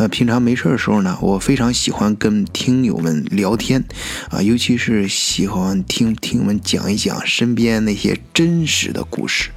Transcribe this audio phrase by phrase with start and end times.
[0.00, 3.84] 呃，平常没事的时候呢，我非常喜欢跟听友们聊天，
[4.30, 9.50] 啊，尤其是喜欢听听友们讲一讲身边那些真实的故事。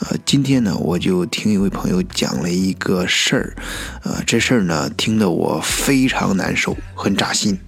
[0.00, 3.56] 呃，今天呢，我就听一位朋友讲了一个事儿，
[4.04, 7.58] 呃，这事儿呢，听得我非常难受，很扎心。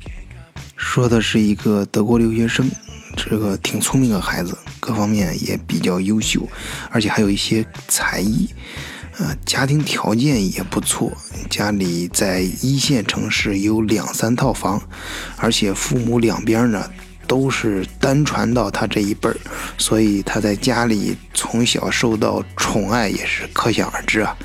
[0.76, 2.70] 说的是一个德国留学生，
[3.16, 6.46] 这个挺聪明的孩子，各方面也比较优秀，
[6.90, 8.46] 而且还有一些才艺。
[9.44, 11.12] 家庭条件也不错，
[11.48, 14.82] 家里在一线城市有两三套房，
[15.36, 16.90] 而且父母两边呢
[17.26, 19.36] 都是单传到他这一辈儿，
[19.78, 24.36] 所以他在家里从小受到宠爱也是可想而知啊。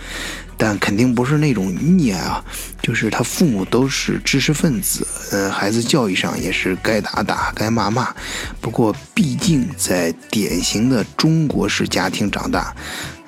[0.57, 2.41] 但肯定不是那种溺爱啊，
[2.81, 8.15] 就是他父母都是知识分子，呃，孩子教育上也是该打打，该骂骂。
[8.61, 12.73] 不过毕竟在典型的中国式家庭长大。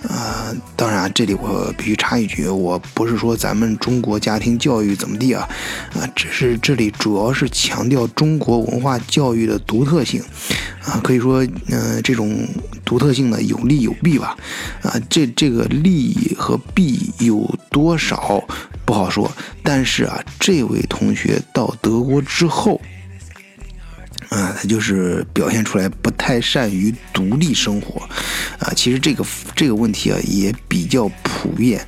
[0.03, 5.49] 啊，当然，这里我必须插一句，我不是说咱们中国家庭教育怎么地啊，
[5.95, 10.21] 啊，只是这里主要是强调中国文化教育的独特性，
[10.83, 12.47] 啊，可以说，嗯，这种
[12.85, 14.37] 独特性呢有利有弊吧，
[14.83, 18.43] 啊，这这个利和弊有多少
[18.85, 19.31] 不好说，
[19.63, 22.79] 但是啊，这位同学到德国之后。
[24.29, 28.01] 啊，他就是表现出来不太善于独立生活，
[28.59, 29.25] 啊，其实这个
[29.55, 31.79] 这个问题啊也比较普遍，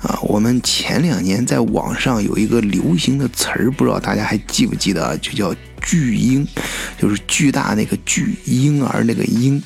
[0.00, 6.46] 啊，我们前两年在网上有一个流行的词儿，不知道大家还记不记得，就叫巨婴，
[6.96, 9.60] 就是巨大那个巨婴儿那个婴，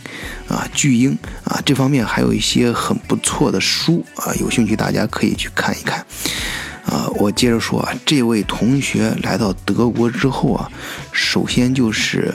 [0.48, 6.04] 啊，巨婴啊，这方面还有一些很不错的书啊，有兴趣大家可以去看一看。
[6.86, 10.70] 啊，我接着说啊，这位同学来到德国之后啊，
[11.10, 12.32] 首先就是，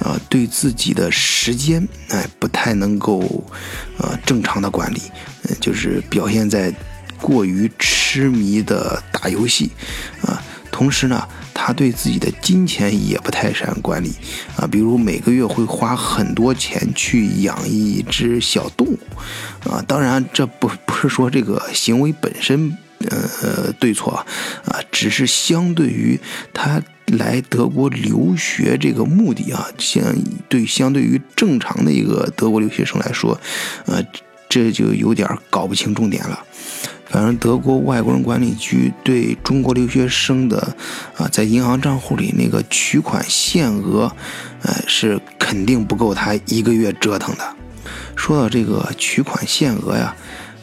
[0.00, 3.42] 呃，对自己的时间哎不太能够，
[3.98, 5.00] 呃，正常的管理，
[5.44, 6.70] 呃，就是表现在
[7.22, 9.70] 过于痴迷的打游戏，
[10.20, 14.12] 啊，同时呢，他对自己的金钱也不太善管理，
[14.56, 18.98] 啊，比如每个月会花很多钱去养一只小动物，
[19.70, 22.76] 啊，当然这不不是说这个行为本身。
[23.10, 24.26] 呃，对错啊，
[24.66, 26.18] 啊，只是相对于
[26.52, 30.02] 他来德国留学这个目的啊，相
[30.48, 33.40] 对相对于正常的一个德国留学生来说，
[33.86, 34.02] 呃，
[34.48, 36.42] 这就有点搞不清重点了。
[37.08, 40.74] 反正德国外国人管理局对中国留学生的
[41.16, 44.10] 啊，在银行账户里那个取款限额，
[44.62, 47.54] 呃，是肯定不够他一个月折腾的。
[48.16, 50.16] 说到这个取款限额呀。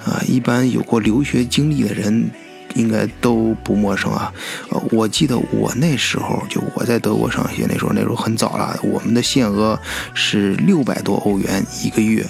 [0.05, 2.29] 啊，一般有过留学经历的人，
[2.75, 4.33] 应该都不陌生啊。
[4.69, 9.79] 呃，我记得我那时候，就我在德国上学那时候，那时候很早了，我们的限额
[10.13, 12.21] 是六百多欧元一个月，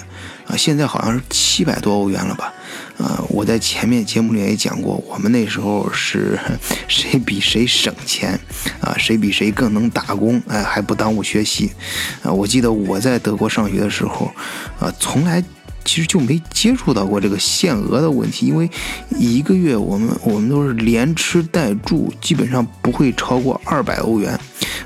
[0.46, 2.52] 啊，现在好像是七百多欧元了吧？
[2.98, 6.38] 啊，我在前面节目里也讲过，我们那时候是
[6.86, 8.38] 谁比谁省钱，
[8.80, 11.72] 啊，谁比谁更能打工，哎，还不耽误学习，
[12.22, 14.30] 啊，我记得我在德国上学的时候，
[14.78, 15.42] 啊，从来。
[15.84, 18.70] 其实就没接触到过这个限额的问题，因为
[19.18, 24.38] 一个月我们我们都是连吃带住，基本上不会超过二百欧元。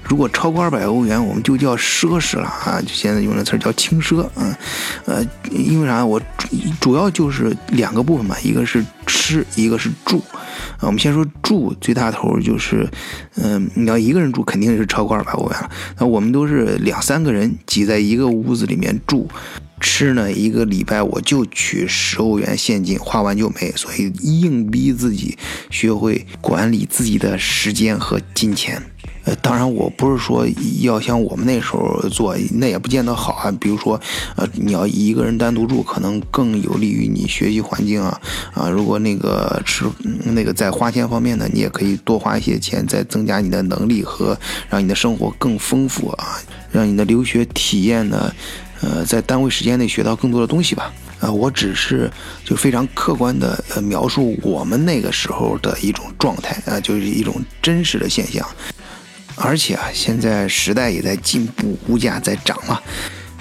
[0.03, 2.81] 如果超过二百欧元，我们就叫奢侈了啊！
[2.81, 4.59] 就现在用的词儿叫轻奢啊。
[5.05, 6.05] 呃，因为啥？
[6.05, 6.21] 我
[6.81, 10.23] 主要就是两个部分嘛，一个是吃，一个是住。
[10.79, 12.89] 啊，我们先说住，最大头就是，
[13.37, 15.71] 嗯，你要一个人住，肯定是超过二百欧元了。
[15.99, 19.29] 那我们都是两三个人挤在一个屋子里面住。
[19.81, 25.39] 吃呢，一个礼拜我就取十欧元现金，花完就没，所以硬逼自己
[25.71, 28.83] 学会管理自己的时间和金钱。
[29.37, 30.47] 当然我不是说
[30.81, 33.53] 要像我们那时候做，那也不见得好啊。
[33.61, 34.00] 比如说，
[34.37, 38.21] 呃，你要一个人单独住，可能更有利于你学习环境啊
[38.55, 38.69] 啊。
[38.69, 39.84] 如果那个吃
[40.25, 44.38] 那个在花钱方面呢，你也可以多花一些钱，再增加你的能力和
[44.69, 46.38] 让你的生活更丰富啊，
[46.71, 48.33] 让你的留学体验呢。
[48.81, 50.93] 呃，在单位时间内学到更多的东西吧。
[51.19, 52.09] 啊，我只是
[52.44, 58.49] 就非常客观的呃描述我们那个时候的一种状态啊，就是一种真实的现象。
[59.40, 62.81] 而且啊，现在时代也在进步，物价在涨嘛。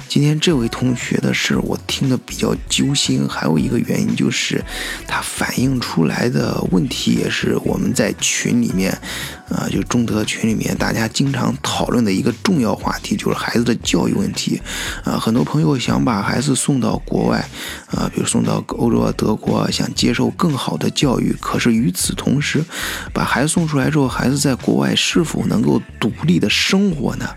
[0.07, 3.27] 今天这位同学的事，我听得比较揪心。
[3.27, 4.63] 还有一个原因就是，
[5.05, 8.97] 他反映出来的问题也是我们在群里面，
[9.49, 14.61] 啊，就中德群里面大家经常讨论的一个重要话题，就是孩子的教育问题。
[15.03, 17.47] 啊，很多朋友想把孩子送到国外，
[17.87, 21.35] 啊，比如送到欧洲、德国，想接受更好的教育。
[21.39, 22.63] 可是与此同时，
[23.13, 27.29] 把孩子送出来之后，孩子在国外是否能够独立的生活呢？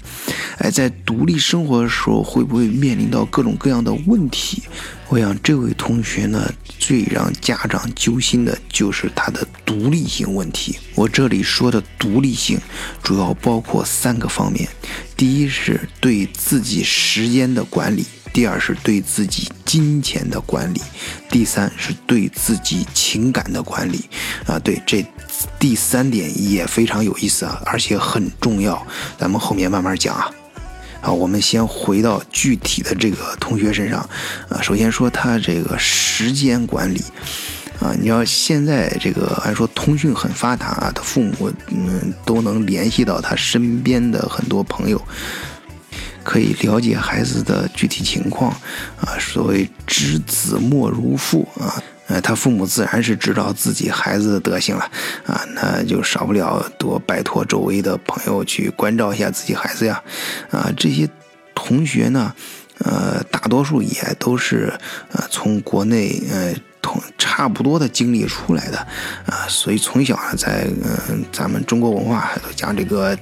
[0.59, 4.63] 哎，在独立生活的时候，会不会面临到各种各样的问题？
[5.11, 6.49] 我想这位同学呢，
[6.79, 10.79] 最让家长揪心的就是他的独立性问题。
[10.95, 12.61] 我这里说的独立性，
[13.03, 14.69] 主要包括三个方面：
[15.17, 20.81] 第一是对自己时间的管理；第二是对自己金钱的管理；
[21.29, 24.09] 第三是对自己情感的管理。
[24.47, 25.05] 啊，对，这
[25.59, 28.87] 第三点也非常有意思啊，而且很重要。
[29.19, 30.31] 咱们后面慢慢讲啊。
[31.01, 34.01] 啊，我们先回到具体的这个同学身上，
[34.49, 37.03] 啊，首先说他这个时间管理，
[37.81, 45.01] 啊，你要现在这个按说通讯很发达啊，他父母嗯都能联系到他身边的很多朋友，
[46.23, 48.51] 可以了解孩子的具体情况，
[49.01, 51.83] 啊，所谓知子莫如父啊。
[52.11, 54.83] 呃，他父母自然是知道自己孩子的德行了，
[55.27, 60.03] 啊，那就少不了多拜托周围的朋友去关照一下自己孩子呀，
[60.51, 61.09] 啊，这些
[61.55, 62.35] 同学呢，
[62.81, 64.73] 呃，大多数也都是
[65.13, 66.55] 呃从国内呃。
[66.91, 68.79] 同差不多的经历出来的，
[69.27, 73.17] 啊，所以从小啊，在嗯咱们中国文化都讲这个，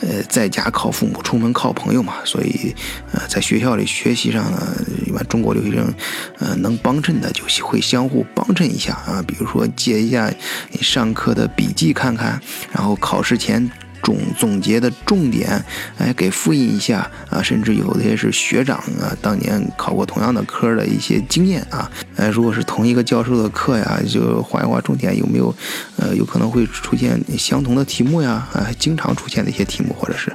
[0.00, 2.74] 呃，在家靠父母，出门靠朋友嘛，所以
[3.12, 4.74] 呃，在学校里学习上呢，
[5.06, 5.94] 一般中国留学生，
[6.38, 10.32] 呃，能帮衬的就会相互帮衬一下啊，比如说借一下
[10.70, 12.40] 你上课的笔记看看，
[12.72, 13.70] 然后考试前。
[14.02, 15.64] 总总结的重点，
[15.98, 25.54] 哎，给复印一下啊，甚至有的是学长啊，当年考过同样的科的一些经验啊，哎，如果是同一个教授的课呀，就划一划重点，有没有，
[25.96, 30.32] 呃，有可能会出现相同的题目呀，啊，经常出现的一些题目，或者是，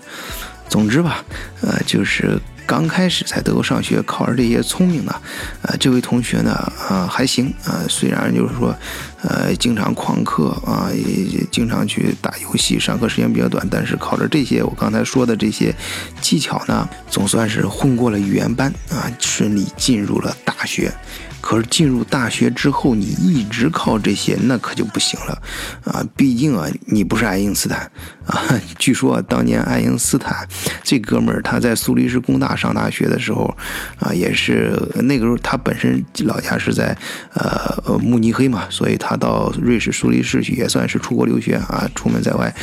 [0.70, 1.24] 总之吧，
[1.62, 2.40] 呃，就是。
[2.68, 5.22] 刚开始在德国上学，考着这些聪明的，
[5.62, 6.52] 呃，这位同学呢，
[6.90, 8.76] 啊，还行，啊，虽然就是说，
[9.24, 15.74] 呃，经常旷课啊，也经常去打游戏，上课时间比较短，但是靠着这些我刚才说的这些
[16.22, 20.94] 技巧呢，总算是混过了语言班啊，顺利进入了大学。
[21.40, 25.42] 可是进入大学之后，你一直靠这些，那可就不行了，
[25.86, 27.90] 啊，毕竟啊，你不是爱因斯坦
[28.28, 28.60] 啊。
[28.78, 30.48] 据说当年爱因斯坦
[30.84, 33.56] 这哥们儿他在苏黎世工大上大学的时候，
[34.00, 34.72] 啊，也是
[35.04, 36.96] 那个时候他本身老家是在
[37.34, 42.54] 呃慕尼黑嘛，所以他到瑞士苏黎世去也算是出国留学啊，出门在外，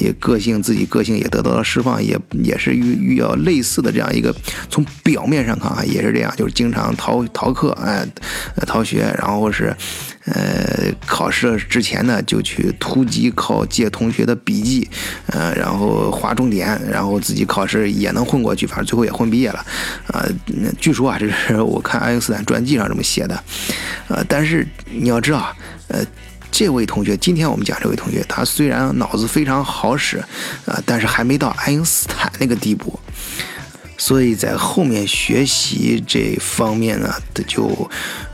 [0.00, 4.34] 也个性自己个性也得到了释放，也也是遇遇到类似的这样一个，
[4.68, 8.06] 从表面上看啊，也是这样，就是经常逃逃课，哎。
[8.66, 9.74] 逃学，然后是，
[10.26, 14.86] 呃，考试之前呢，就去突击考借同学的笔记，
[15.28, 19.64] 呃，然后划重点，然后自己考试也能混过去，反正最后也混毕业了，
[20.08, 20.22] 啊，
[20.78, 23.42] 据说啊，这是我看爱因斯坦传记上这么写的，
[24.08, 25.56] 呃，但是你要知道，
[25.88, 26.04] 呃，
[26.50, 30.18] 这位同学，今天我们讲这位同学，他虽然脑子非常好使，
[30.66, 32.99] 啊，但是还没到爱因斯坦那个地步。
[34.00, 37.68] 所以在后面学习这方面呢，他就，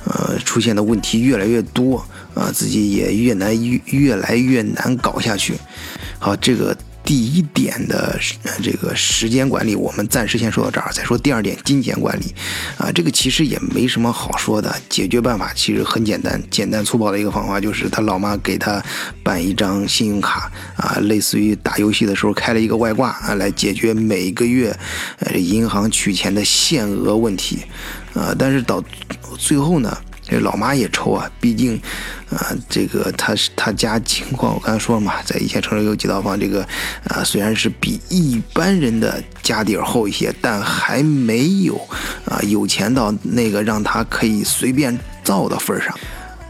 [0.05, 5.55] 呃，出现的问题越来越多啊，自己也越难越越来越难搞下去。
[6.21, 6.77] 好，这个。
[7.06, 10.93] 第一点的呃这个时间管理，我们暂时先说到这儿。
[10.93, 12.35] 再说第二点，金钱管理，
[12.76, 14.75] 啊，这个其实也没什么好说的。
[14.88, 18.85] 解决办法其实很简单，简单粗暴的一个方法就是他老妈给他
[19.23, 24.76] 办一张信用卡，啊，类似于打游戏的时候开了一个外挂啊，来解决每个月
[25.20, 27.61] 呃银行取钱的限额问题，
[28.14, 28.82] 啊，但是到
[29.38, 29.97] 最后呢。
[30.28, 31.81] 这老妈也愁啊，毕竟，
[32.31, 36.67] 啊，这个他是他家情况，我刚才说了嘛，在一线城市有几套房，这个，
[37.08, 41.77] 啊，虽然是比一般人的家底儿厚一些，但还没有，
[42.24, 45.96] 啊，有钱到那个让他可以随便造的份儿上。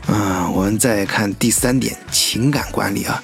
[0.08, 3.22] 嗯，我们再看第三点，情感管理啊，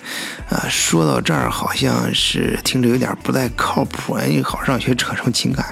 [0.50, 5.65] 啊，说到这儿好像是听着有点不太靠谱，哎，好上学扯上情感，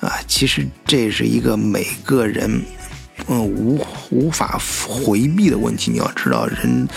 [0.00, 2.64] 啊，其实这是一个每个人。
[3.28, 3.80] 嗯，无
[4.10, 5.90] 无法回避的问题。
[5.90, 6.88] 你要知道，人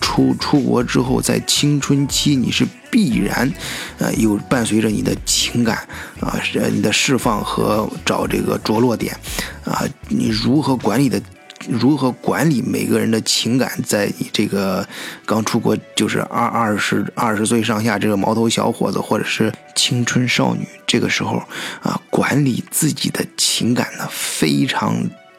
[0.00, 3.52] 出出国之后，在青春期，你是必然，
[3.98, 5.86] 呃，有伴随着你的情感
[6.20, 9.16] 啊，是你的释放和找这个着落点
[9.64, 9.82] 啊。
[10.08, 11.20] 你如何管理的？
[11.66, 13.72] 如何管理每个人的情感？
[13.86, 14.86] 在你这个
[15.24, 21.42] 刚出国，就是二二十二十岁上下这个毛头小伙子，或者是青春少女，这个时候
[21.82, 24.94] 啊，管理自己的情感呢，非常。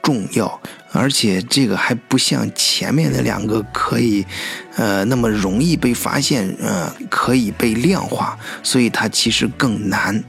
[0.06, 4.24] 重要，而且这个还不像前面的两个可以，
[4.76, 10.24] 呃，那么容易被发现，呃，可以被量化，所以它其实更难。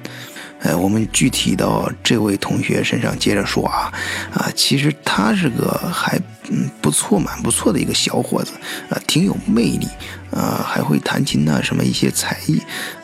[0.62, 3.92] 呃，我们具体到这位同学身上接着说啊，
[4.32, 6.18] 啊，其实他是个还
[6.48, 8.52] 嗯不错、蛮不错的一个小伙子，
[8.88, 9.86] 啊，挺有魅力，
[10.32, 12.58] 啊，还会弹琴呐，什么一些才艺，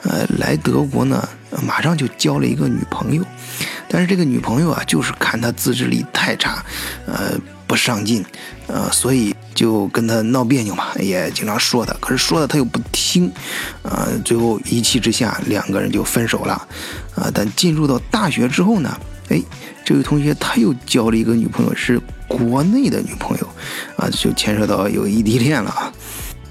[0.05, 1.29] 呃，来德国呢，
[1.63, 3.23] 马上就交了一个女朋友。
[3.93, 6.65] 但是这个女朋友啊，就是看他自制力太差，
[7.07, 8.25] 呃，不上进，
[8.67, 13.31] 呃，所以就跟他闹别扭嘛，也经常说他，可是说的他又不听，
[13.83, 16.55] 呃，最后一气之下，两个人就分手了，
[17.15, 19.43] 啊，但进入到大学之后呢，哎，
[19.85, 23.49] 这位同学他又交了一个女朋友，是国内的女朋友，
[23.99, 25.93] 啊，就牵扯到有异地恋了啊，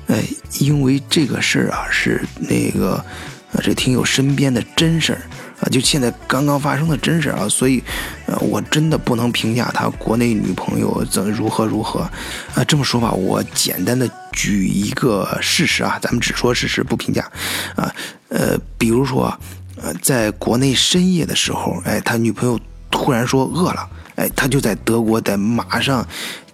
[0.10, 0.24] 哎，
[0.60, 3.03] 因为这个事儿啊，是那个，
[3.51, 5.21] 啊，这听友身边的真事儿。
[5.62, 7.82] 啊，就现在刚刚发生的真事啊，所以，
[8.25, 12.00] 呃，我真的不能评价他国内女朋友怎如何如何，
[12.56, 17.24] 啊，这么说吧，我简单的举一个事实啊，咱们只说事实不评价，
[17.75, 17.94] 啊，
[18.30, 19.34] 呃，比如说，
[19.82, 26.06] 呃，在国内深夜的时候，哎，他女朋友突然说饿了，哎，他就在德国得马上。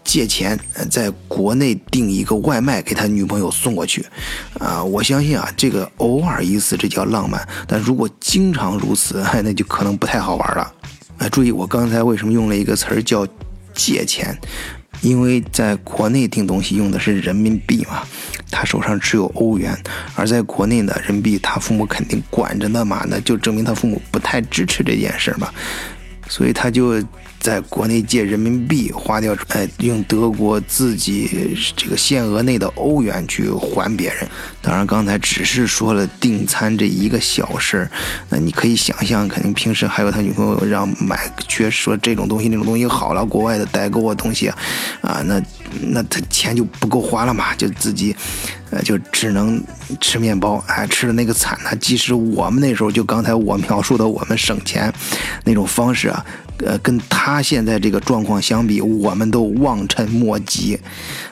[0.08, 0.58] 借钱，
[0.90, 4.06] 在国内订一个外卖给他女朋友送过去，
[4.58, 10.74] 啊，我相信啊，这个偶尔一次这叫浪漫，但如果经常如此， 那就可能不太好玩了。
[11.18, 13.28] 啊，注意我刚才为什么用了一个词儿叫
[13.74, 14.36] 借钱？
[15.02, 18.02] 因为在国内订东西用的是人民币嘛，
[18.50, 19.78] 他手上只有欧元，
[20.16, 25.50] 而在国内呢，人民币他父母肯定管着呢嘛，那就证明他父母不太支持这件事嘛，
[26.30, 27.04] 所以他就。
[27.40, 34.28] 在国内借人民币花掉，哎，用德国自己这个限额内的欧元去还别人。
[34.62, 37.92] 当然，刚才只是说了订餐这一个小事儿，
[38.30, 44.50] 那你可以想象，肯定平时还有他女朋友让买，却说这种东西那种东西好了，国外的代购啊东西
[45.02, 45.42] 啊，那
[45.82, 48.14] 那他钱就不够花了嘛，就自己，
[48.72, 49.64] 呃，就只能
[50.02, 51.74] 吃面包，哎，吃的那个惨呢。
[51.78, 54.92] 即使我们那时候就刚才我描述的我们省钱
[55.46, 56.26] 那种方式啊。
[56.66, 60.80] 呃，跟他现在这个状况相比，我们都望尘莫及，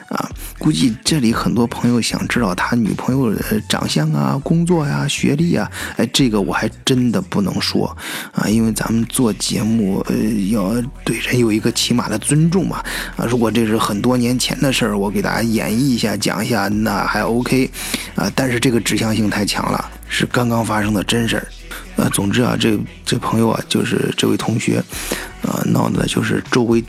[0.08, 7.86] 啊，估计这里很多朋友想知道他女朋友的长相啊、工作呀、学历啊，哎，这个我还真的不能说，
[8.32, 10.14] 啊，因为咱们做节目，呃，
[10.50, 12.82] 要对人有一个起码的尊重嘛，
[13.16, 17.70] 啊，如果这是很多年前的事儿，我给大家演绎一下、讲一下，那还 OK，
[18.14, 21.46] 啊，但是这个指向性太强了，是刚刚发生的真事儿。
[21.96, 24.82] 呃，总之啊，这这朋友啊，就是这位同学，
[25.42, 26.84] 啊，闹的就是周围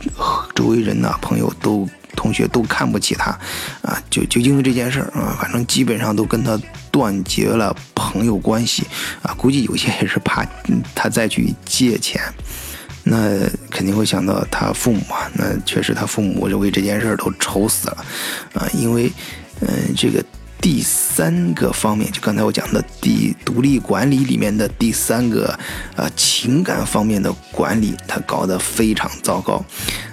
[0.54, 3.32] 周围人呐，朋友都同学都看不起他，
[3.82, 6.60] 啊，就就因为这件事儿啊，反正基本上都跟他
[6.92, 8.84] 断绝了朋友关系，
[9.22, 10.46] 啊，估计有些也是怕
[10.94, 12.22] 他再去借钱，
[13.04, 13.40] 那
[13.72, 18.06] 肯定会想到他父母啊，那确实他父母为这件事儿都愁死了，
[18.56, 19.10] 啊，因为
[19.62, 20.22] 嗯，这个。
[20.60, 25.58] 第三个方面，就刚才我讲的第独立管理里面的第三个，
[25.96, 29.64] 啊，情感方面的管理，他搞得非常糟糕，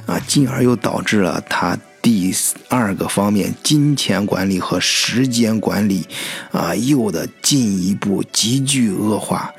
[0.06, 2.32] 啊，进而又导致了他第
[2.68, 6.06] 二个方面金钱管理和时间管理，
[6.52, 9.52] 啊，又的进一步急剧恶化。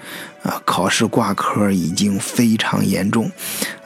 [0.45, 3.31] 啊，考试挂科已经非常严重，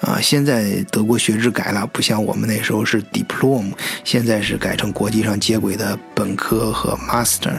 [0.02, 3.72] 啊，现在德国学制改了，不像我们那时候是 diplom，
[4.04, 7.54] 现在是改成国际上接轨的本科和 master，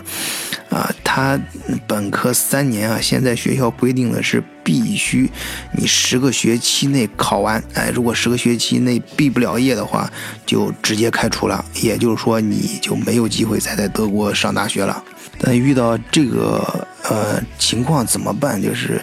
[0.69, 1.41] 啊，他
[1.87, 5.31] 本科三年啊，现在学校规定的是必须
[5.79, 10.13] 你十个学期内考完，哎，如果十个学期内毕不了业的话，
[10.45, 15.03] 就直接开除了，也就是说你就没有机会再在德国上大学了。
[15.41, 16.87] 但遇到这个。
[17.03, 18.61] 呃，情况怎么办？
[18.61, 19.03] 就是，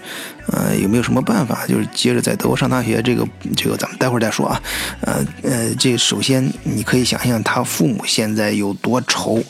[0.50, 1.66] 呃，有没有什么办法？
[1.66, 4.62] 就是接着在德国上大学，这个这个咱们待会儿再说啊。
[5.02, 9.44] 呃呃，这首先你可以想象他父母现在有多愁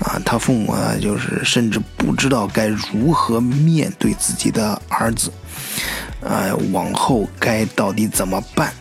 [0.00, 5.32] 啊，他父母啊，就是甚至不知道该如何面对自己的儿子，
[6.20, 8.74] 呃，往后该到底怎么办？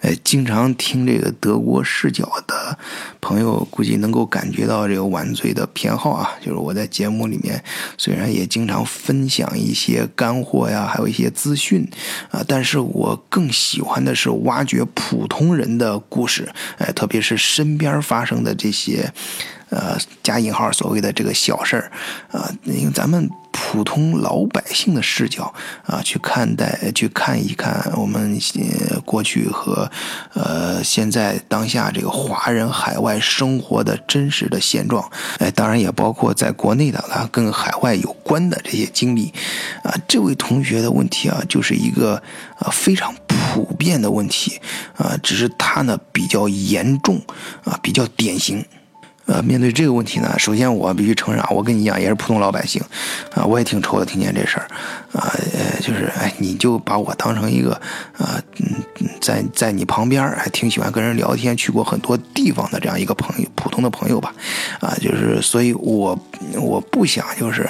[0.00, 2.78] 呃，经常听这个德国视角的
[3.20, 6.30] 朋友，估计能够感觉到这个晚醉的偏好啊。
[6.40, 7.62] 就是我在节目里面，
[7.96, 11.88] 虽然也经常分享一些干货呀，还有一些资讯
[12.30, 19.12] 啊，但是我更喜欢的是挖掘普通人的故事，哎，特别是身边发生的这些，
[19.70, 21.92] 呃，加引号所谓的这个小事儿
[22.30, 23.28] 啊，因为咱们。
[23.50, 25.52] 普通老百姓的视角
[25.84, 28.38] 啊，去看待、去看一看我们
[29.04, 29.90] 过去和
[30.32, 39.34] 呃现在当下这个华人海外生活的真实的现状，哎，当然也包括在国内的啊跟海外有关的这些经历
[39.82, 39.92] 啊。
[40.06, 42.22] 这位同学的问题啊，就是一个
[42.60, 44.60] 啊非常普遍的问题
[44.96, 47.20] 啊，只是他呢比较严重
[47.64, 48.64] 啊，比较典型。
[49.28, 52.82] 呃，面对这个问题呢，首先我必须承认啊，我跟你一样也是普通老百姓，
[53.34, 54.66] 啊，我也挺愁的，听见这事儿，
[55.12, 57.72] 啊，呃，就是哎，你就把我当成一个，
[58.16, 58.82] 啊，嗯，
[59.20, 64.34] 在在你旁边还挺喜欢跟人聊天，去过很多地方的这样一个朋友，普通的朋友吧，
[64.80, 66.18] 啊，就是，所以我
[66.56, 67.68] 我不想就是。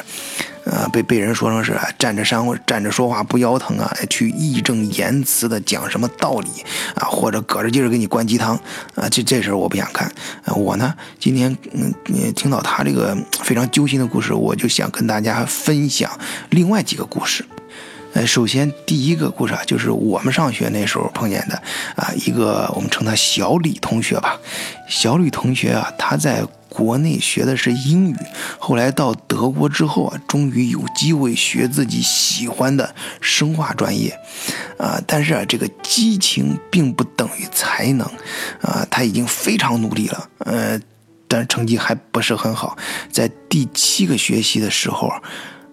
[0.70, 6.48] 呃，被被人说成是站着山站着说话不腰疼啊，去义正言辞的讲什么道理
[6.94, 8.54] 啊，或者搁着劲儿给你灌鸡汤
[8.94, 10.12] 啊，这这事儿我不想看。
[10.54, 11.92] 我呢，今天嗯
[12.34, 16.10] 听到他这个非常揪心的故事，我就想跟大家分享
[16.50, 17.44] 另外几个故事。
[18.14, 21.62] 呃，首先第一个故事啊，就是我们上学那时候碰见的
[21.94, 24.38] 啊，一个我们称他小李同学吧。
[24.86, 26.42] 小李同学啊，他在
[26.78, 28.16] 国内学的是英语，
[28.60, 34.16] 后来到德国之后啊，终于有机会学自己喜欢的生化专业，
[34.78, 38.06] 啊，但是啊，这个激情并不等于才能，
[38.62, 40.80] 啊，他已经非常努力了，呃，
[41.26, 42.78] 但成绩还不是很好，
[43.10, 45.12] 在第七个学期的时候。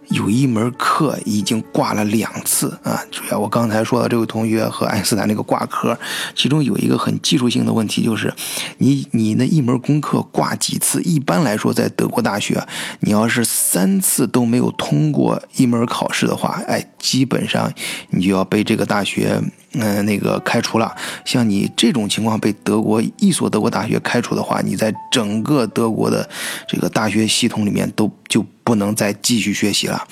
[0.10, 3.02] 有一门课已经挂了两次啊！
[3.12, 5.98] 主要我刚才说的这位同学和爱因斯坦那个挂科，
[6.36, 8.34] 其中有一个很技术性的问题，就是
[8.78, 11.02] 你你那一门功课挂几次？
[11.02, 12.62] 一般来说，在德国大学，
[13.00, 17.72] 你要是三次都没有通过一门考试的话，哎，基本上
[18.10, 19.42] 你就要被这个大学。
[19.78, 20.96] 嗯，那个开除了。
[21.24, 26.28] 像你这种情况被德国一所德国大学开除的话，你在整个德国的
[26.68, 30.08] 这个大学系统里面都就不能再继续学习了，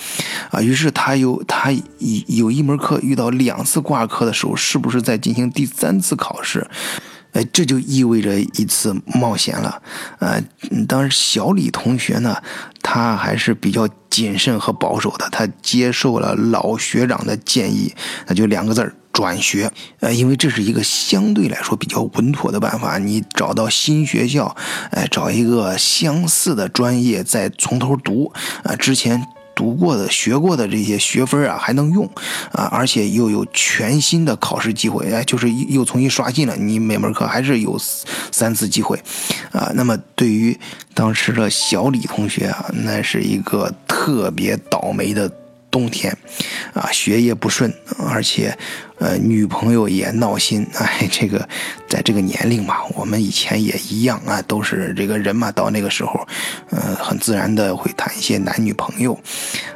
[0.51, 1.81] 啊，于是他有他有
[2.27, 6.67] 有一门课遇到两次挂科的时候，是不是在进行第三次考试？
[7.31, 9.81] 哎，这就意味着一次冒险了。
[10.19, 10.39] 呃，
[10.87, 12.37] 当时小李同学呢，
[12.83, 17.91] 他还是比较谨慎和保守的，他接受了老学长的建议，
[18.27, 18.93] 那就两个字儿。
[19.13, 22.97] 转学，呃，因为这是一个相对来说比较稳妥的办法。
[22.97, 24.53] 你找到新学校，
[24.89, 29.23] 哎，找一个相似的专业，再从头读，啊，之前
[29.55, 32.09] 读过的、学过的这些学分啊，还能用，
[32.53, 37.79] 啊，而且又有全新的考试机会，哎，就是又重新刷新了，你每门课还是有
[38.31, 38.99] 三次机会，
[39.51, 40.59] 啊，那么对于
[40.95, 45.31] 当时的小李同学啊，那是一个特别倒霉的。
[45.73, 46.15] 冬天，
[46.75, 48.55] 啊，学业不顺，而且，
[48.99, 50.67] 呃，女朋友也闹心。
[50.77, 51.49] 哎，这个，
[51.89, 56.27] 在这个年龄嘛，我们以前也一样啊，都是这个人嘛，到那个时候，
[56.69, 59.19] 嗯，很自然的会谈一些男女朋友，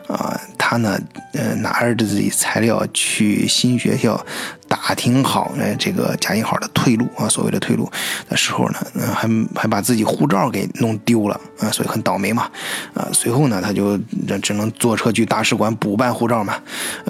[0.07, 1.01] 啊，他呢，
[1.33, 4.23] 嗯，拿着自己材料去新学校。
[4.67, 7.89] 打听好，呢，这个假引号的退路啊，所谓的退路
[8.29, 8.79] 的时候呢，
[9.15, 12.49] 还还把自己护照给弄丢了啊，所以很倒霉嘛，
[12.93, 13.97] 啊，随后呢，他就
[14.41, 16.55] 只能坐车去大使馆补办护照嘛。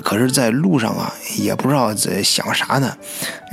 [0.04, 2.96] 可是，在路上啊，也不知道在想啥呢，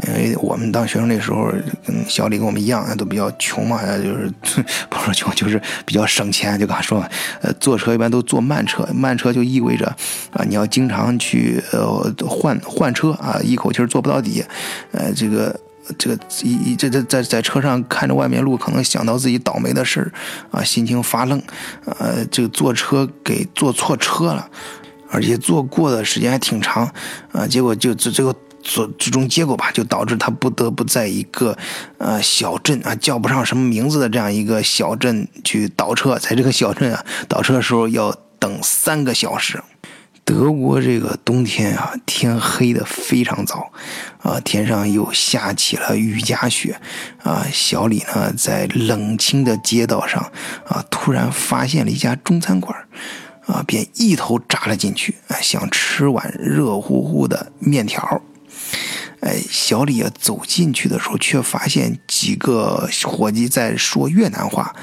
[0.06, 1.50] 因为我们当学生那时候，
[1.86, 4.30] 跟小李跟我们一样，都比较穷嘛，就是
[4.90, 6.58] 不是穷，就是比较省钱。
[6.58, 7.02] 就刚说，
[7.40, 9.86] 呃，坐车一般都坐慢车，慢车就意味着
[10.32, 13.86] 啊，你要经常去呃换换车啊，一口气儿。
[13.86, 14.44] 坐不到底，
[14.90, 15.54] 呃，这个
[15.96, 20.10] 这个一一这这在在车上看着外面路，可能想到自己倒霉的事儿
[20.50, 21.40] 啊，心情发愣，
[21.84, 24.48] 呃，这个坐车给坐错车了，
[25.10, 26.90] 而且坐过的时间还挺长，
[27.30, 28.34] 啊，结果就这这个
[28.64, 31.56] 最最终结果吧，就导致他不得不在一个
[31.98, 39.62] 呃小镇啊叫不上什么名字的这样一个小镇去倒车，在这个小镇啊倒车的时候要等三个小时。
[40.26, 43.70] 德国这个冬天啊，天黑的非常早，
[44.22, 46.80] 啊，天上又下起了雨夹雪，
[47.22, 50.32] 啊，小李呢在冷清的街道上，
[50.66, 52.74] 啊，突然发现了一家中餐馆，
[53.44, 58.22] 啊，便一头扎了进去，啊，想吃碗热乎乎的面条。
[59.20, 64.74] 哎，小李啊走进去的时候，却发现几个伙计在说越南话。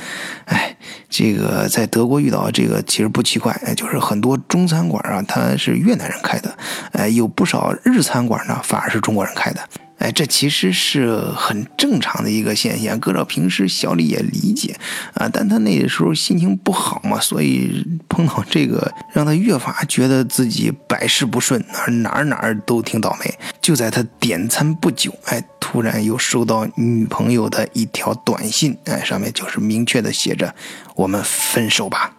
[0.45, 0.75] 哎，
[1.09, 6.57] 这个在德国遇到这个其实不奇怪，哎，就是很多中餐馆啊，它是越南人开的，
[6.93, 9.61] 哎，有不少日餐馆呢，反而是中国人开的。
[10.01, 12.99] 哎，这其实是很正常的一个现象。
[12.99, 14.75] 搁照平时小李也理解
[15.13, 23.33] 啊，但他那时候心情不好嘛，所以碰到这个，让他越发觉得自己百事不顺，哪哪哪都挺倒霉。
[23.61, 30.53] 就在他点餐不久，哎，突然又收到女朋友的一条短信，哎，上面就是明确的写着
[30.95, 32.13] ：“我们分手吧。”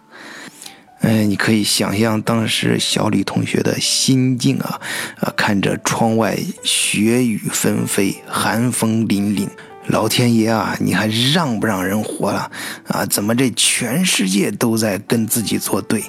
[1.03, 4.79] 哎，你可以想象当时小李同学的心境啊，
[5.19, 9.49] 啊，看着窗外雪雨纷飞，寒风凛凛，
[9.87, 12.49] 老天爷啊，你还让不让人活了
[12.87, 13.05] 啊？
[13.05, 16.05] 怎么这全世界都在跟自己作对？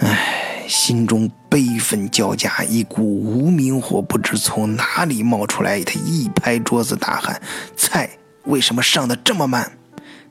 [0.00, 7.40] 哎，心中悲愤交加，一股无名火不知从哪里冒出来，他一拍桌子大喊
[7.78, 8.10] ：“菜
[8.46, 9.78] 为什么上的这么慢？”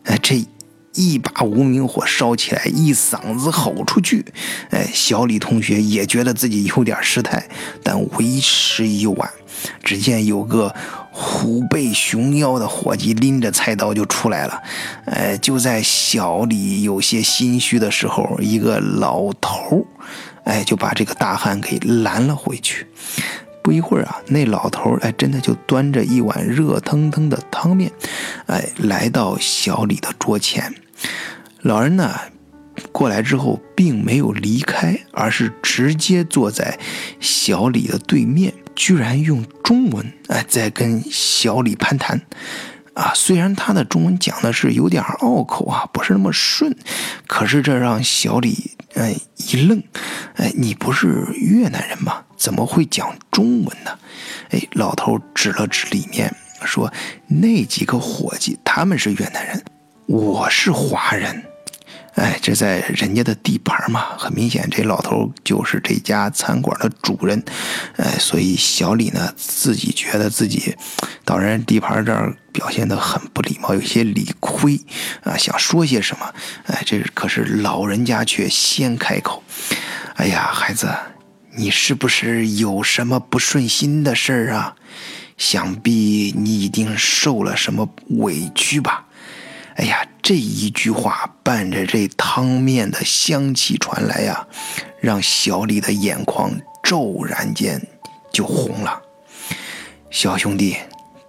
[0.04, 0.45] 哎，这。
[0.98, 4.26] 一把无名火烧起来，一嗓子吼出去。
[4.72, 7.48] 哎，小李同学也觉得自己有点失态，
[7.84, 9.30] 但为时已晚。
[9.84, 10.74] 只见有个
[11.12, 14.62] 虎背熊腰的伙计拎着菜刀就出来了。
[15.06, 19.86] 哎，就在小李有些心虚的时候，一个老头
[20.46, 22.88] 哎，就把这个大汉给拦了回去。
[23.64, 27.92] 不一会儿啊，那老头哎，真的就端着一碗热腾腾的汤面，
[28.46, 30.74] 哎，来到小李的桌前。
[31.62, 32.20] 老人呢？
[32.92, 36.78] 过来之后，并没有离开，而是直接坐在
[37.20, 42.22] 小李的对面，居然用中文哎在跟小李攀谈，
[42.94, 46.76] 啊，虽然他的中文讲的是有点拗口啊，不是那么顺，
[47.26, 49.82] 可是这让小李哎一愣，
[50.36, 52.26] 哎，你不是越南人吗？
[52.38, 53.98] 怎么会讲中文呢？
[54.52, 56.32] 哎，老头指了指里面，
[56.64, 56.94] 说
[57.26, 59.64] 那几个伙计他们是越南人，
[60.08, 61.43] 我是华人。
[62.15, 67.43] 哎，这在人家的地盘嘛，很明显，这老头就是这家餐馆的主人。
[67.98, 70.74] 哎，所以小李呢，自己觉得自己
[71.26, 74.80] 到人地盘这儿表现得很不礼貌，有些理亏
[75.24, 76.34] 啊，想说些什么。
[76.67, 79.43] 哎，这可是老人家却先开口
[80.15, 80.89] ：“哎呀，孩子，
[81.58, 84.76] 你是不是有什么不顺心的事儿啊？
[85.38, 89.04] 想必你一定受了什么委屈吧？”
[89.78, 94.48] 哎呀，这一句话伴着这汤面的香气传来呀，
[95.00, 97.80] 让小李的眼眶骤然间
[98.34, 99.00] 就红了。
[100.10, 100.78] 小兄弟，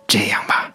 [0.07, 0.73] 这样吧，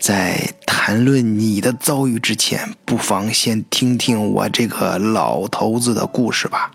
[0.00, 6.70] 在谈论你的遭遇之前，不妨先听听我这个老头子的故事吧。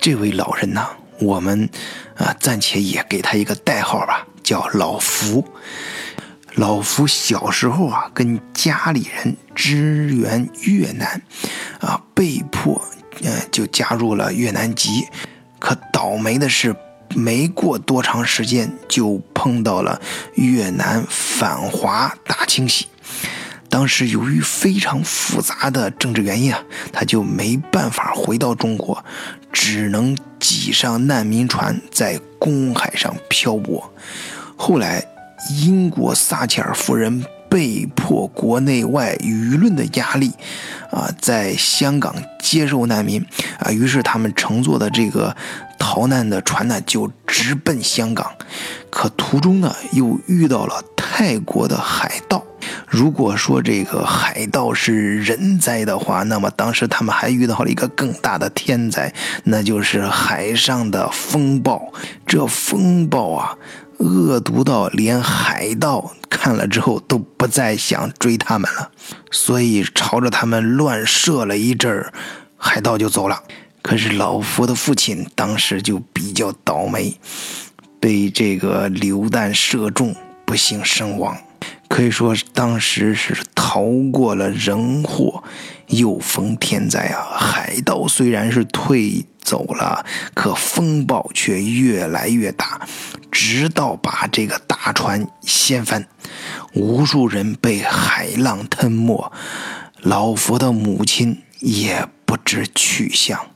[0.00, 0.84] 这位老人呢，
[1.20, 1.70] 我们
[2.16, 5.46] 啊暂且也给他一个代号吧，叫老福。
[6.56, 11.22] 老夫小时候啊，跟家里人支援越南，
[11.80, 12.80] 啊，被迫，
[13.22, 15.06] 呃，就加入了越南籍。
[15.58, 16.76] 可倒霉的是，
[17.14, 19.98] 没过多长时间，就碰到了
[20.34, 22.86] 越南反华大清洗。
[23.70, 26.62] 当时由于非常复杂的政治原因啊，
[26.92, 29.02] 他就没办法回到中国，
[29.50, 33.90] 只能挤上难民船，在公海上漂泊。
[34.54, 35.02] 后来。
[35.50, 40.32] 英国撒切尔夫人被迫国内外舆论的压力，
[40.90, 43.24] 啊，在香港接受难民，
[43.58, 45.36] 啊，于是他们乘坐的这个
[45.78, 48.30] 逃难的船呢，就直奔香港。
[48.90, 52.42] 可途中呢，又遇到了泰国的海盗。
[52.86, 59.12] 如果说这个海盗是人灾的话，那么当时他们还遇到了一个更大的天灾，
[59.44, 61.92] 那就是海上的风暴。
[62.26, 63.56] 这风暴啊！
[63.98, 68.90] 恶毒到连海盗看了之后都不再想追他们了，
[69.30, 72.12] 所以朝着他们乱射了一阵儿，
[72.56, 73.42] 海盗就走了。
[73.82, 77.18] 可是老佛的父亲当时就比较倒霉，
[78.00, 81.36] 被这个榴弹射中，不幸身亡。
[81.92, 85.44] 可以说当时是逃过了人祸，
[85.88, 87.36] 又逢天灾啊！
[87.38, 90.02] 海盗虽然是退走了，
[90.32, 92.80] 可风暴却越来越大。
[93.30, 96.08] 直到把这个大船掀翻，
[96.72, 99.30] 无数人被海浪吞没，
[100.00, 103.51] 老佛的母亲也不知去向。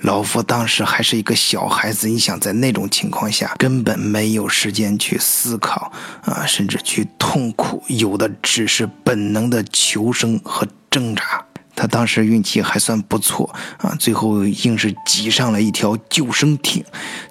[0.00, 5.90] 老夫当时还是一个小孩子，你想在那种情况下，根本没有时间去思考
[6.24, 11.44] 啊，甚至去痛苦，有的只是本能的求生和挣扎。
[11.74, 16.82] 他当时运气还算不错啊，最后硬是挤上了一条救生艇，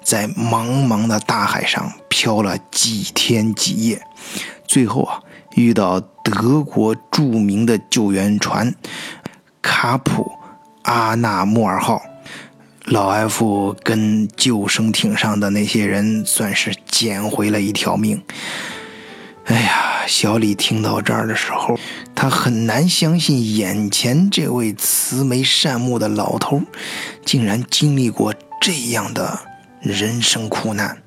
[0.04, 4.00] 在茫茫的大海上漂了几天几夜，
[4.66, 5.20] 最后啊
[5.56, 8.72] 遇到德国著名的救援船
[9.62, 10.30] “卡普
[10.82, 12.00] 阿纳莫尔号”，
[12.86, 18.22] 老 F 跟救生艇上的那些人算是捡回了一条命。
[19.46, 21.76] 哎呀，小李听到这儿的时候。
[22.14, 26.62] 他很难相信眼前这位慈眉善目的老头，
[27.24, 29.36] 竟然经历过这样的
[29.80, 31.02] 人生苦难。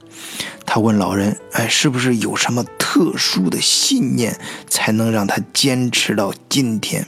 [0.65, 4.38] 他问老人：“哎，是不是有什么特殊的信念，
[4.68, 7.08] 才能让他坚持到今天？”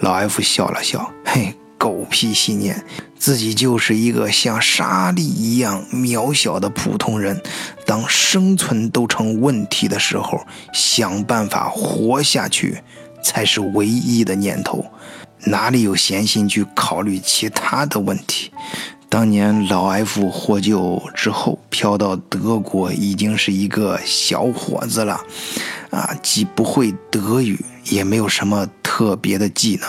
[0.00, 2.82] 老 F 笑了笑：“嘿，狗屁信念！
[3.24, 7.40] 自己就是一个像沙粒一样渺小的普通人。
[7.86, 12.82] 当生存都成问题的时候，想办法活下去。”
[13.24, 14.84] 才是唯一的念头，
[15.46, 18.50] 哪里有闲心去考虑其他的问题？
[19.14, 25.20] 当年老 F 获救之后，飘到德国，已经是一个小伙子了，
[25.90, 29.88] 啊，既不会德语，也没有什么特别的技能，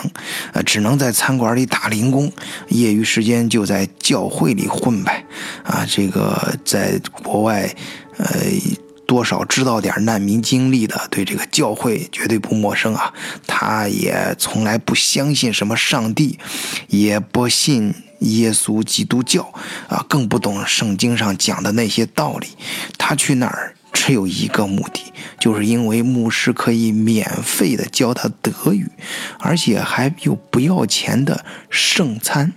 [0.53, 2.31] 啊，只能在餐馆里打零工，
[2.67, 5.25] 业余时间就在教会里混呗，
[5.63, 7.75] 啊，这个在国外，
[8.17, 8.27] 呃。
[9.07, 13.13] 多少知道点难民经历的，对这个教会绝对不陌生啊。
[13.45, 16.39] 他也从来不相信什么上帝，
[16.87, 19.53] 也不信耶稣基督教
[19.87, 22.47] 啊，更不懂圣经上讲的那些道理。
[22.97, 28.89] 他去那儿只有一个目的，就是因为牧师可以免费的教他德语，
[29.39, 32.53] 而且还有不要钱的圣餐。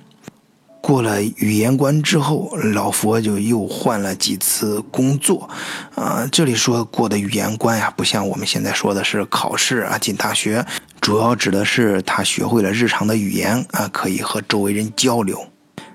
[0.80, 5.48] 过了语言关之后，老佛就又换了几次工作，
[5.94, 10.64] 啊，这里说过的语言关呀，不像我们现在说的是考试啊进大学，
[11.00, 15.46] 主要指的是他学会了日常的语言啊，可以和周围人交流。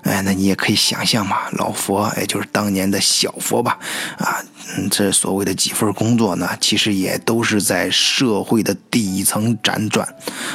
[0.04, 3.80] 哎，那你也可以想象嘛，老佛哎就是当年的小佛吧，
[4.18, 4.44] 啊，
[4.92, 10.06] 这所谓的几份工作呢，其实也都是在社会的底层辗转，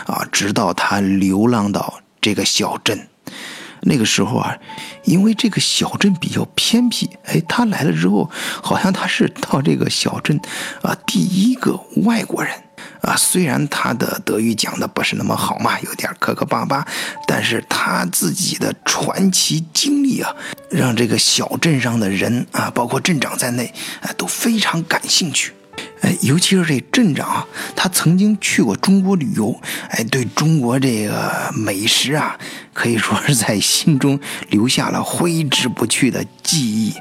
[0.07, 3.09] 啊，直到他流浪到这个小镇。
[3.83, 4.57] 那个时候啊，
[5.05, 8.31] 因为这个小镇比较偏僻，哎，他来了之后，
[8.63, 10.41] 好像他是到这个小镇
[10.83, 12.53] 啊第一个外国人
[13.01, 13.17] 啊。
[13.17, 16.87] 虽然他的德语讲的不是那么好嘛，有点磕磕巴巴，
[17.27, 20.35] 但是他自己的传奇经历啊，
[20.71, 25.53] 让这个小镇上的人啊，包括镇长在内啊，都非常感兴趣。
[26.01, 29.61] 哎，尤其是这镇长啊，他曾经去过中国旅游，
[29.91, 32.39] 哎，对中国这个美食啊，
[32.73, 34.19] 可以说是在心中
[34.51, 36.95] 留下了挥之不去的记忆。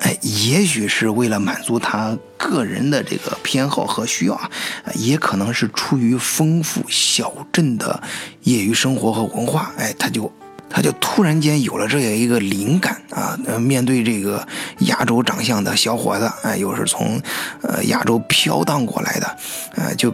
[0.00, 4.50] 哎，也许是为了满足他个人的这个偏好和需要啊，
[4.94, 8.02] 也可能是出于丰富小镇的
[8.42, 10.30] 业余生活和文化，哎，他就。
[10.74, 14.44] 他就突然间有了这样一个灵感啊，面对这个
[14.80, 17.22] 亚洲长相的小伙子，哎，又是从
[17.62, 19.36] 呃亚洲飘荡过来的，
[19.76, 20.12] 呃，就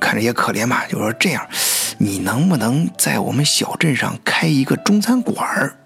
[0.00, 1.46] 看着也可怜嘛，就说这样，
[1.98, 5.76] 你能不能在我们小镇上开一个中餐馆儿？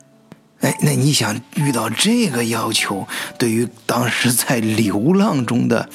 [0.61, 3.05] 哎，那你想遇到这个要求，
[3.37, 5.89] 对于当时在流浪中的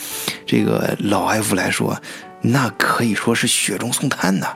[0.45, 1.97] 这个老 F 来说。
[2.41, 4.47] 那可以说是雪中送炭呐，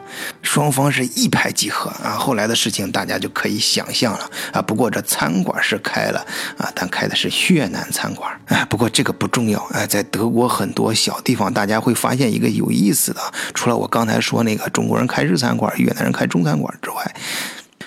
[0.43, 2.11] 双方是一拍即合啊。
[2.11, 4.61] 后来的事情大家就可以想象了啊。
[4.61, 6.25] 不过这餐馆是开了
[6.57, 8.31] 啊，但开的是越南餐馆。
[8.45, 13.21] 哎，不过这个不重要哎，在德国很多小地方，大家会发现一个有意思的，
[13.53, 17.15] 除了我刚才说那个中国人开日餐馆，越南人开中餐馆之外。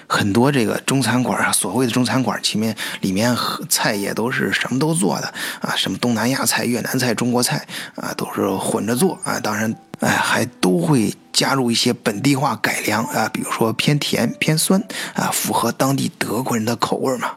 [0.06, 3.36] 很多这个中餐馆啊，所谓的中餐馆，其面里面
[3.68, 9.40] 菜也都是什么都做的啊，什么东南亚菜、越南菜、中国菜啊，都是混着做啊。
[9.40, 14.82] 当然，哎，还都会加入一些本地化改良啊，比如说偏甜、偏酸
[15.14, 17.32] 啊，符合当地德国人的口味嘛。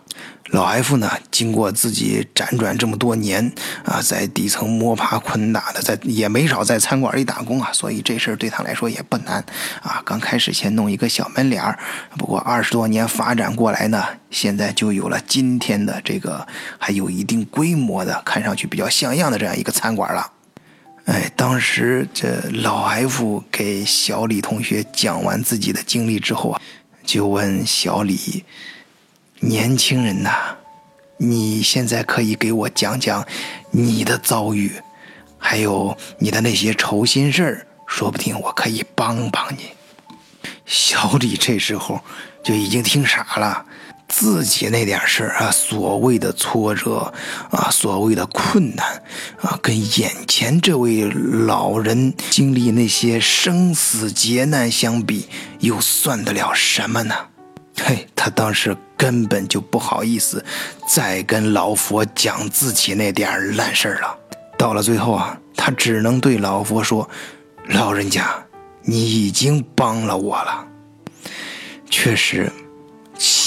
[0.51, 3.51] 老 F 呢，经过自己辗转这么多年
[3.83, 9.43] 啊，在底层摸爬滚打的，在也没少在餐馆里打工啊，所以这事儿对他来说也不难
[9.81, 10.01] 啊。
[10.05, 11.77] 刚开始先弄一个小门脸儿，
[12.17, 20.31] 不过二十多年发展过来呢，现在就有了今天的这个还有一定规模的，看上去比较像样的这样一个餐馆了。
[21.07, 26.61] 哎，当时这老 F 给小李同学讲完自己的经历之后啊，
[27.05, 28.43] 就问小李。
[29.39, 30.57] 年轻人呐，
[31.15, 33.25] 你现在可以给我讲讲
[33.71, 34.69] 你的遭遇，
[35.37, 39.69] 还有你的那些愁心事儿，说不定我可以帮帮你。
[40.65, 42.01] 小李这时候
[42.43, 43.65] 就已经听傻了，
[44.07, 47.13] 自己那点事儿啊，所谓的挫折
[47.51, 49.03] 啊，所谓的困难
[49.41, 55.27] 啊，跟眼前这位老人经历那些生死劫难相比，
[55.59, 57.15] 又算得了什么呢？
[57.83, 60.43] 嘿，他当时根本就不好意思
[60.87, 64.17] 再跟老佛讲自己那点烂事儿了。
[64.57, 67.07] 到了最后啊，他只能对老佛说
[67.69, 68.43] ：“老人家，
[68.81, 70.65] 你已经帮了我了。”
[71.91, 72.51] 确实，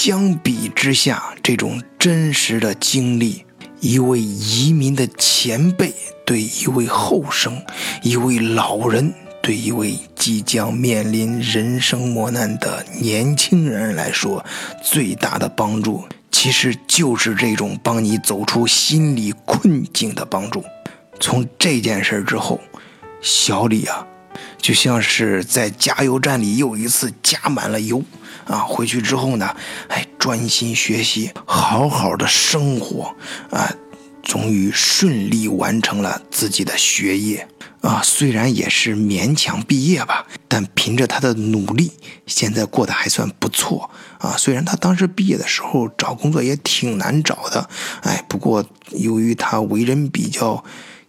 [0.03, 3.45] 相比之下，这种真实的经历，
[3.81, 5.93] 一位移民的前辈
[6.25, 7.61] 对一位后生，
[8.01, 9.13] 一位老人。
[9.43, 14.43] 对一位即将面临人生磨难的年轻人来说，
[14.83, 20.63] 最大的帮助其实就是这种帮你走出心理困境的帮助。
[21.19, 22.59] 从这件事之后，
[23.21, 24.07] 小李啊，
[24.59, 28.03] 就像是在加油站里又一次加满了油
[28.45, 28.59] 啊！
[28.67, 29.55] 回去之后呢，
[29.87, 33.15] 哎，专心学习，好好的生活
[33.49, 33.71] 啊，
[34.23, 37.47] 终于顺利完成了自己的学业。
[37.81, 41.91] 啊，虽然也是勉强毕业吧，但凭着他的努力，
[42.27, 44.37] 现在过得还算不错啊。
[44.37, 47.67] 虽然他当时毕业的时候找工作也挺难找的，
[48.03, 50.63] 哎，不过由于他为人比较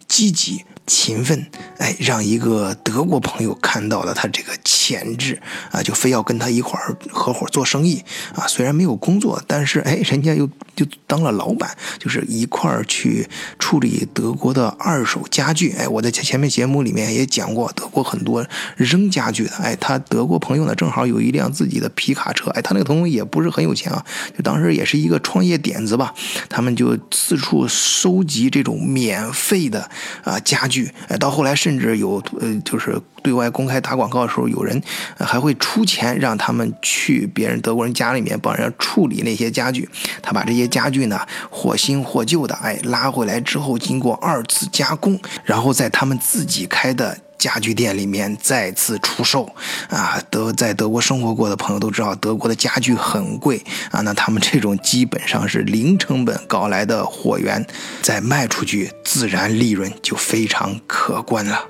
[0.08, 1.46] 积极勤奋，
[1.78, 4.52] 哎，让一个德国朋友看到了他这个。
[4.64, 5.40] 潜质
[5.70, 8.02] 啊，就非要跟他一块儿合伙做生意
[8.34, 8.48] 啊。
[8.48, 13.28] 虽然没有工作，但是哎，人家又就当了老板，就是一块儿去
[13.60, 15.72] 处理德国的二手家具。
[15.78, 18.44] 哎，我在前前面节目里面也讲过，德国很多
[18.76, 19.52] 扔家具的。
[19.54, 22.50] 哎，他德国朋友呢，正好有一辆自己的皮卡车。
[22.50, 24.04] 哎，他那个朋友也不是很有钱啊，
[24.36, 26.12] 就当时也是一个创业点子吧。
[26.48, 29.88] 他们就四处收集这种免费的
[30.24, 30.71] 啊家具。
[31.08, 34.80] 哎，到后来甚至有呃，就是对外公开打广告的时候，有人
[35.18, 39.88] 还会出钱让他们去别人德国人家里面帮人家处理那些家具。
[40.22, 49.52] 他把这些家具呢，或新或旧的，哎，拉回来之后，经过二次加工，然后在他们自己开的家具店里面再次出售。
[49.88, 54.00] 啊，德在德国生活过的朋友都知道，德国的家具很贵啊。
[54.02, 57.66] 那他们这种基本上是零成本搞来的货源，
[58.00, 61.64] 再卖出去，自然利润就非常可观了。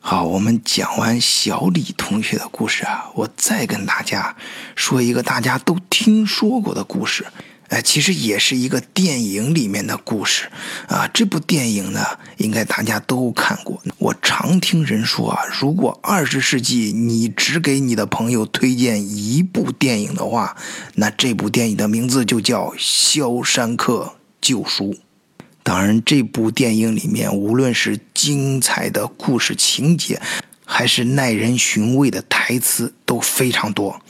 [0.00, 4.34] 好，我们讲完小李同学的故事啊，我再跟大家
[4.74, 7.26] 说一个大家都听说过的故事。
[7.70, 10.48] 哎，其实也是一个电影里面的故事
[10.88, 11.08] 啊。
[11.14, 12.04] 这部电影呢，
[12.36, 13.80] 应该大家都看过。
[13.98, 20.56] 我常听人说啊，如果二十世纪你只给你的朋友推荐一部电影的话，
[20.96, 24.94] 那这部电影的名字就叫《肖申克救赎》。
[25.62, 30.20] 当然，这部电影里面无论是精彩的故事情节，
[30.64, 34.00] 还是耐人寻味的台词，都非常多。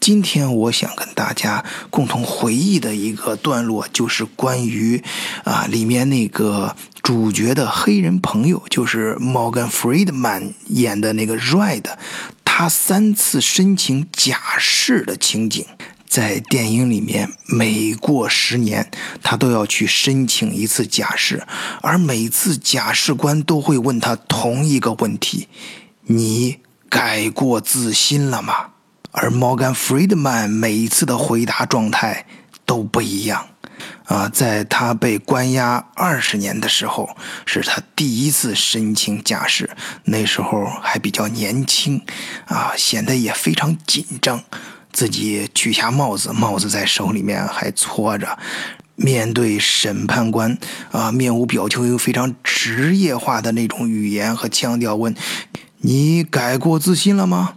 [0.00, 5.02] 今天我想跟大家共同回忆的一个段落，就是关于
[5.44, 11.84] 啊里面那个主角的黑人朋友，就是 Morgan Freeman 演的那个 Red，
[12.44, 15.66] 他三次申请假释的情景。
[16.08, 18.90] 在电影里面，每过十年，
[19.22, 21.46] 他都要去申请一次假释，
[21.82, 25.46] 而每次假释官都会问他同一个问题：
[26.06, 26.58] 你
[26.88, 28.69] 改过自新了吗？
[29.12, 32.26] 而 Morgan Freeman 每一次的回答状态
[32.64, 33.48] 都不一样，
[34.04, 39.68] 啊，在他被关押二十年的时候，是他第一次申请假释，
[40.04, 42.00] 那时候还比较年轻，
[42.46, 44.44] 啊，显得也非常紧张，
[44.92, 48.38] 自己取下帽子，帽子在手里面还搓着，
[48.94, 50.56] 面对审判官，
[50.92, 55.12] 啊，面无表情又非常职业化的那种语言和腔调问
[55.82, 57.54] ：“你改过自新了吗？”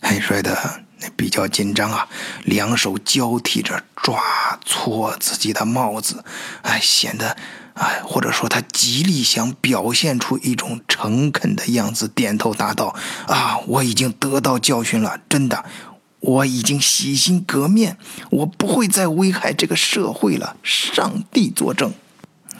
[0.00, 0.83] 很帅的。
[1.16, 2.08] 比较紧张啊，
[2.44, 6.24] 两手交替着抓搓自己的帽子，
[6.62, 7.36] 哎，显得
[7.74, 12.94] 哎，或者说他极力想表现出一种诚恳的样子，点头答道
[13.26, 15.64] ：“啊，我已经得到教训了，真的，
[16.20, 17.98] 我已经洗心革面，
[18.30, 21.92] 我不会再危害这个社会了，上帝作证。”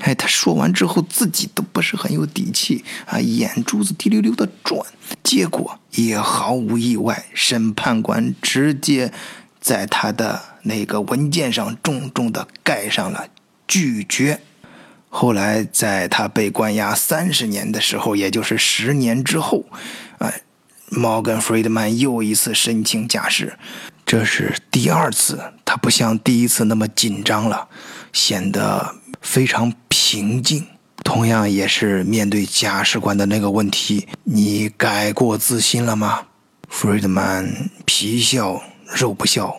[0.05, 4.87] 哎，他说完之后，自己都不是很有底气啊，眼珠子滴溜溜的转。
[5.23, 9.11] 结果也毫无意外，审判官直接
[9.59, 13.29] 在他的那个文件上重重的盖上了
[13.67, 14.43] 拒绝。
[15.09, 19.65] 后来，在他被关押三十年的时候，也就是十年之后，
[20.19, 20.43] 哎
[20.91, 23.57] ，Morgan Freeman 又一次申请假释，
[24.05, 27.69] 这是第二次，他不像第一次那么紧张了，
[28.13, 28.97] 显得。
[29.25, 30.67] 非常平静，
[31.03, 36.27] 同样也是面对假释官的那个问题：“你改过自新了吗？”
[36.69, 39.57] 弗瑞德曼皮笑肉不笑，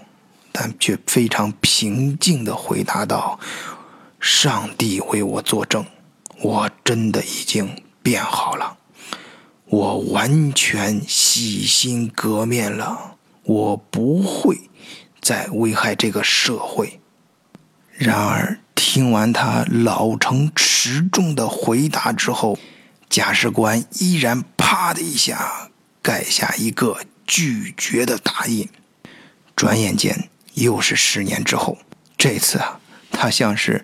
[0.51, 3.39] 但却非常平静地回答道
[4.21, 5.83] ：“上帝为我作证，
[6.41, 8.77] 我真的已经变好了，
[9.65, 14.69] 我完全洗心革面了，我不会
[15.19, 17.01] 再危害这个社会。”
[17.97, 18.59] 然而。
[18.95, 22.57] 听完他老成持重的回答之后，
[23.09, 25.69] 假释官依然啪的一下
[26.01, 28.69] 盖下一个拒绝的大印。
[29.53, 31.77] 转眼间又是十年之后，
[32.17, 32.79] 这次啊，
[33.11, 33.83] 他像是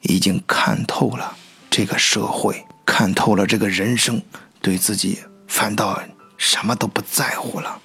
[0.00, 1.36] 已经看透了
[1.68, 4.22] 这个社会，看透了这个人生，
[4.62, 6.02] 对自己反倒
[6.38, 7.82] 什么都不在乎了。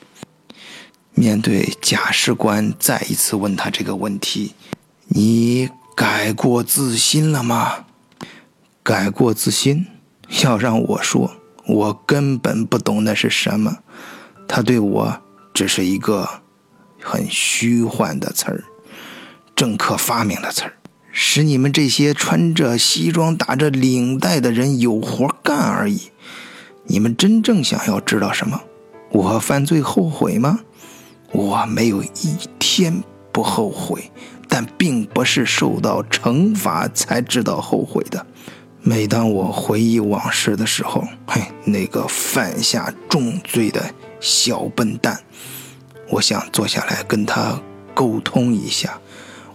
[1.13, 4.53] 面对假释官再一次问他这个问题，
[5.07, 5.69] 你？
[5.95, 7.85] 改过自新了吗？
[8.81, 9.85] 改过自新，
[10.43, 11.31] 要让我说，
[11.67, 13.77] 我根本不懂那是什么。
[14.47, 15.21] 他对我
[15.53, 16.27] 只是一个
[17.01, 18.63] 很虚幻的词儿，
[19.55, 20.73] 政客发明的词儿，
[21.11, 26.11] 使你们这些穿着西装打着领带的人有活干而已。
[26.85, 28.59] 你们真正想要知道什么？
[29.11, 30.59] 我犯罪后悔吗？
[31.31, 33.03] 我没有一天
[33.33, 34.09] 不后悔。
[34.55, 38.23] 但并不是受到惩罚才知道后悔的。
[38.83, 43.81] 每当我回忆往事的时候，嘿，那个犯下重罪的
[44.19, 45.23] 小笨蛋。
[46.11, 47.59] 我想坐下来跟他
[47.95, 48.99] 沟通一下，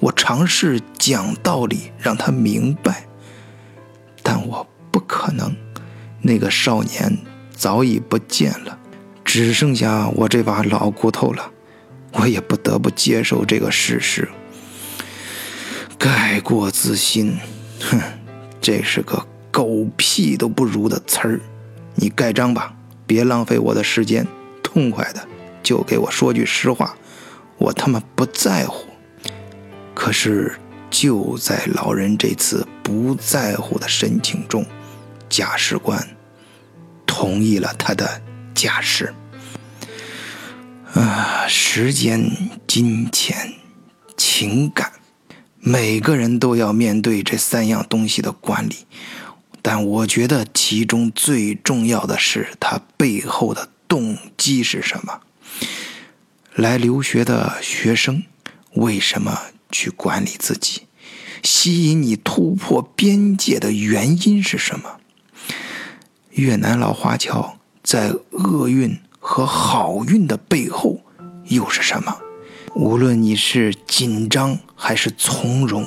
[0.01, 3.07] 我尝试讲道理让他明白，
[4.25, 5.55] 但我不可能。
[6.23, 7.19] 那个少年
[7.55, 8.77] 早已不见了，
[9.25, 11.53] 只剩下我这把老骨头了。
[12.13, 14.29] 我也不得不接受这个事实。
[15.99, 17.37] 改过自新，
[17.81, 18.01] 哼，
[18.61, 21.41] 这是个狗屁都不如的词儿。
[21.97, 22.75] 你盖章吧，
[23.07, 24.27] 别浪费我的时间，
[24.63, 25.27] 痛快的
[25.63, 26.95] 就给我说句实话，
[27.59, 28.87] 我他妈不在乎。
[29.95, 30.57] 可是
[30.89, 34.65] 就在老人这次不在乎的神情中，
[35.29, 36.17] 贾士官
[37.05, 38.23] 同意了他的
[38.55, 39.13] 假释。
[40.95, 42.31] 啊，时间、
[42.67, 43.55] 金钱、
[44.17, 44.93] 情感，
[45.59, 48.87] 每个人都要面对这三样东西的管理。
[49.61, 55.21] 但我觉得其中最重要的是，他背后的动机是什么？
[56.55, 58.25] 来留学的学生
[58.73, 59.39] 为什么
[59.71, 60.87] 去管理自己？
[61.43, 64.99] 吸引你突破边界的原因是什么？
[66.31, 68.99] 越南老华侨在厄运。
[69.31, 71.03] 和好运的背后
[71.45, 72.17] 又是什么？
[72.75, 75.87] 无论你是紧张还是从容，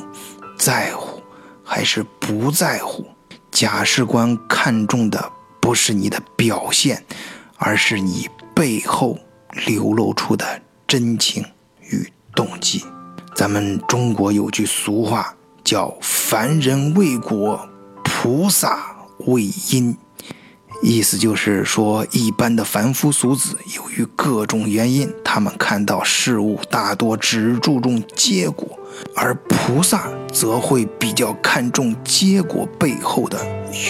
[0.56, 1.24] 在乎
[1.64, 3.04] 还是不在乎，
[3.50, 7.04] 假释官看重的不是你的表现，
[7.58, 9.18] 而是你背后
[9.66, 11.44] 流露出的真情
[11.90, 12.86] 与动机。
[13.34, 17.68] 咱们中国有句俗话叫“凡人为果，
[18.04, 19.98] 菩萨为因”。
[20.82, 28.68] 意思就是说，一般的凡夫俗子，由于各种原因，他们看到事物大多只注重结果，
[29.16, 33.38] 而菩萨则会比较看重结果背后的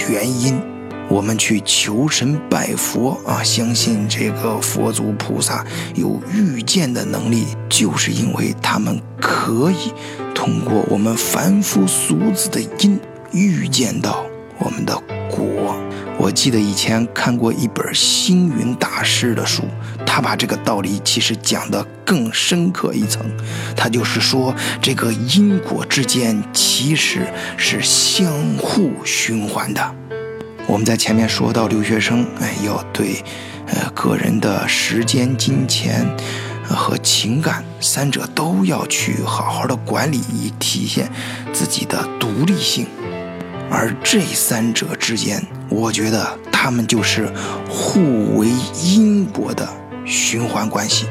[0.10, 0.62] 原因。
[1.08, 5.66] 我们去求神拜佛啊，相信这个佛祖菩萨
[5.96, 9.94] 有预见的能力，就是因为他们可以
[10.36, 13.00] 通过我们凡夫俗子的因，
[13.32, 14.26] 预见到
[14.60, 14.94] 我们的
[15.30, 15.76] 果。
[16.22, 19.64] 我记得以前看过一本星云大师的书，
[20.06, 23.26] 他把这个道理其实讲得更深刻一层。
[23.76, 27.26] 他就是说，这个因果之间其实
[27.58, 29.96] 是相互循环的。
[30.68, 33.24] 我们在前面说到，留学生哎要对，
[33.66, 36.06] 呃个人的时间、金钱
[36.64, 41.12] 和情感三者都要去好好的管理，以体现
[41.52, 42.86] 自己的独立性。
[43.72, 47.32] 而这三者之间，我觉得他们就是
[47.70, 48.50] 互为
[48.84, 49.68] 因果的
[50.06, 51.08] 循环关系。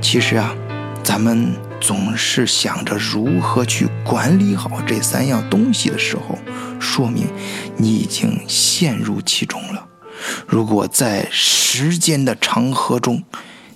[0.00, 0.54] 其实啊，
[1.02, 6.38] 咱们总是想着如何去管理好这三样东西的时候，
[6.78, 7.26] 说明
[7.76, 9.84] 你已经陷入其中了。
[10.46, 13.24] 如果在时间的长河中，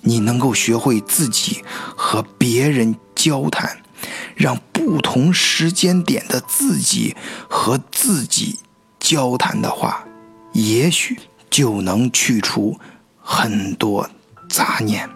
[0.01, 1.61] 你能够学会自己
[1.95, 3.82] 和别人交谈。
[4.35, 7.15] 让不同时间点的自己
[7.49, 8.59] 和自己
[8.99, 10.05] 交谈的话，
[10.53, 12.79] 也许就能去除
[13.21, 14.09] 很多
[14.49, 15.09] 杂念。